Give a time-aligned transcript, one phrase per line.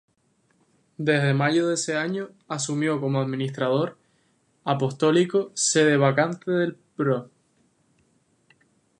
[0.97, 3.99] Desde mayo de ese año asumió como Administrador
[4.63, 7.29] Apostólico sede vacante el Pbro.